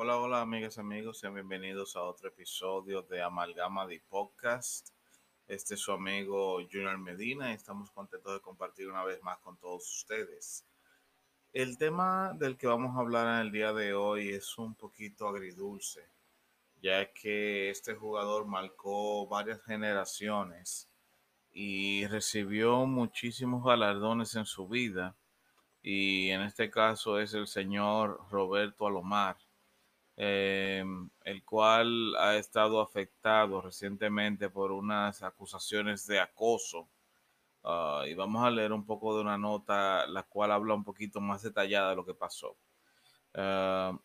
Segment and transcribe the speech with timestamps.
[0.00, 4.90] Hola, hola amigas y amigos, sean bienvenidos a otro episodio de Amalgama de Podcast.
[5.48, 9.56] Este es su amigo Junior Medina y estamos contentos de compartir una vez más con
[9.56, 10.64] todos ustedes.
[11.52, 15.26] El tema del que vamos a hablar en el día de hoy es un poquito
[15.26, 16.08] agridulce,
[16.80, 20.88] ya que este jugador marcó varias generaciones
[21.50, 25.16] y recibió muchísimos galardones en su vida
[25.82, 29.36] y en este caso es el señor Roberto Alomar,
[30.20, 30.84] eh,
[31.24, 36.88] el cual ha estado afectado recientemente por unas acusaciones de acoso.
[37.62, 41.20] Uh, y vamos a leer un poco de una nota la cual habla un poquito
[41.20, 42.56] más detallada de lo que pasó.
[43.34, 43.96] Uh,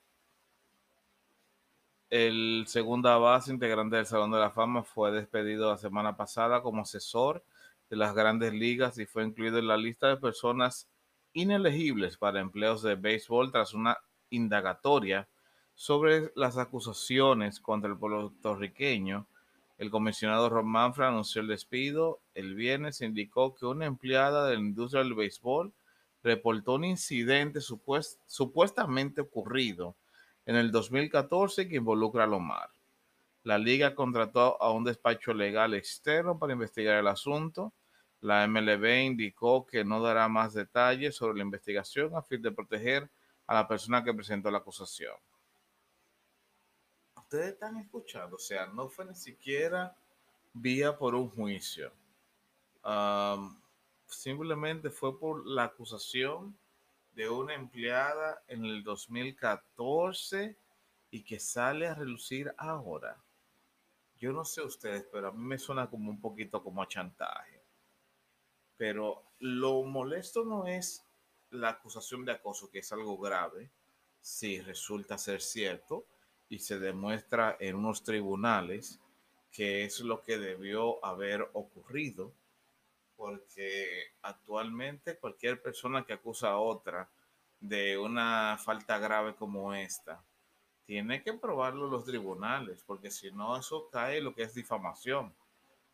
[2.12, 6.84] el segunda base integrante del Salón de la Fama fue despedido la semana pasada como
[6.84, 7.44] asesor
[7.90, 10.88] de las grandes ligas y fue incluido en la lista de personas
[11.34, 13.98] inelegibles para empleos de béisbol tras una
[14.30, 15.28] indagatoria
[15.76, 19.28] sobre las acusaciones contra el puertorriqueño.
[19.78, 22.20] El comisionado Ron Manfred anunció el despido.
[22.36, 25.74] El viernes indicó que una empleada de la industria del béisbol
[26.24, 29.96] reportó un incidente supuest supuestamente ocurrido
[30.46, 32.70] en el 2014 que involucra a Lomar.
[33.44, 37.74] La liga contrató a un despacho legal externo para investigar el asunto.
[38.22, 43.10] La MLB indicó que no dará más detalles sobre la investigación a fin de proteger
[43.48, 45.14] a la persona que presentó la acusación.
[47.34, 49.98] Ustedes están escuchando, o sea, no fue ni siquiera
[50.54, 51.92] vía por un juicio.
[54.06, 56.56] Simplemente fue por la acusación
[57.16, 60.56] de una empleada en el 2014
[61.10, 63.20] y que sale a relucir ahora.
[64.20, 67.64] Yo no sé ustedes, pero a mí me suena como un poquito como a chantaje.
[68.78, 71.04] Pero lo molesto no es
[71.50, 73.72] la acusación de acoso, que es algo grave,
[74.22, 76.06] si resulta ser cierto
[76.54, 79.00] y se demuestra en unos tribunales
[79.52, 82.32] que es lo que debió haber ocurrido,
[83.18, 87.10] porque actualmente cualquier persona que acusa a otra
[87.60, 90.24] de una falta grave como esta,
[90.86, 95.34] tiene que probarlo los tribunales, porque si no, eso cae lo que es difamación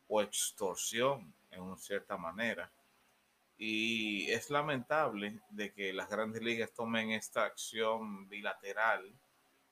[0.10, 2.70] o extorsión en cierta manera.
[3.58, 9.10] Y es lamentable de que las grandes ligas tomen esta acción bilateral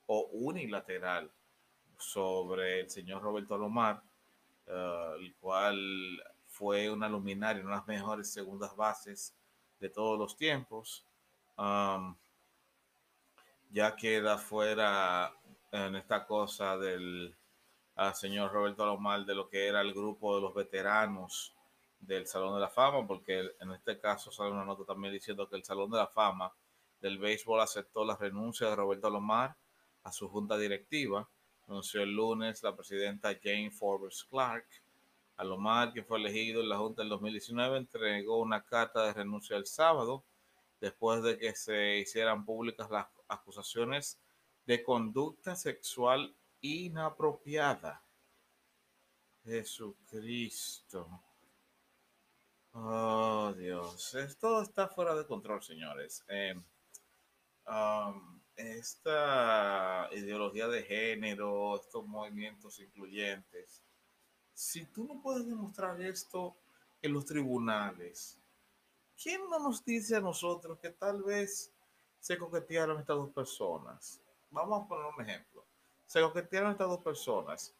[0.08, 1.30] o unilateral
[1.98, 4.02] sobre el señor Roberto Alomar,
[4.66, 9.34] uh, el cual fue una luminaria, una de las mejores segundas bases
[9.78, 11.04] de todos los tiempos.
[13.70, 15.32] Ya queda fuera
[15.70, 17.36] en esta cosa del
[18.14, 21.54] señor Roberto Alomar de lo que era el grupo de los veteranos
[22.00, 25.56] del Salón de la Fama, porque en este caso sale una nota también diciendo que
[25.56, 26.52] el Salón de la Fama
[27.00, 29.54] del béisbol aceptó la renuncia de Roberto Alomar
[30.02, 31.28] a su junta directiva.
[31.66, 34.66] Anunció el lunes la presidenta Jane Forbes Clark.
[35.36, 39.66] Alomar, que fue elegido en la junta del 2019, entregó una carta de renuncia el
[39.66, 40.24] sábado
[40.80, 44.18] después de que se hicieran públicas las acusaciones
[44.66, 48.02] de conducta sexual inapropiada.
[49.44, 51.22] Jesucristo.
[52.72, 54.14] Oh, Dios.
[54.14, 56.24] Esto está fuera de control, señores.
[56.28, 56.54] Eh,
[57.66, 63.82] um, esta ideología de género, estos movimientos incluyentes,
[64.52, 66.56] si tú no puedes demostrar esto
[67.00, 68.38] en los tribunales,
[69.20, 71.72] ¿quién no nos dice a nosotros que tal vez
[72.20, 74.20] se coquetearon estas dos personas?
[74.50, 75.64] Vamos a poner un ejemplo.
[76.06, 77.74] Se coquetearon estas dos personas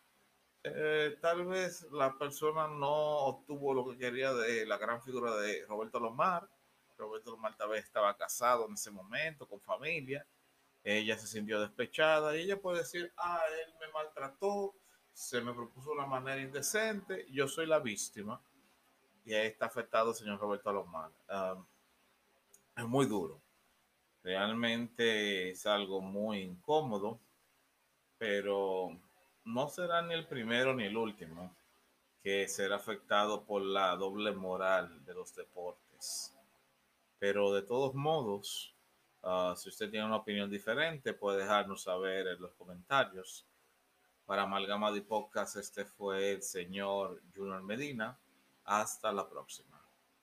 [0.64, 5.64] eh, tal vez la persona no obtuvo lo que quería de la gran figura de
[5.66, 6.48] Roberto Lomar.
[6.96, 10.26] Roberto Lomar tal vez estaba casado en ese momento, con familia.
[10.84, 14.74] Ella se sintió despechada y ella puede decir, ah, él me maltrató,
[15.12, 18.40] se me propuso una manera indecente, yo soy la víctima.
[19.24, 21.10] Y ahí está afectado el señor Roberto Lomar.
[22.76, 23.40] es muy duro.
[24.22, 27.20] Realmente es algo muy incómodo,
[28.16, 28.90] pero
[29.44, 31.54] no será ni el primero ni el último
[32.22, 36.34] que será afectado por la doble moral de los deportes.
[37.18, 38.74] Pero de todos modos,
[39.22, 43.46] uh, si usted tiene una opinión diferente, puede dejarnos saber en los comentarios.
[44.26, 48.18] Para Amalgama de Podcast, este fue el señor Junior Medina.
[48.64, 49.77] Hasta la próxima.